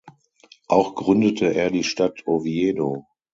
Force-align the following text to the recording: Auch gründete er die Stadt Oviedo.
Auch 0.67 0.95
gründete 0.95 1.53
er 1.53 1.69
die 1.69 1.83
Stadt 1.83 2.25
Oviedo. 2.25 3.05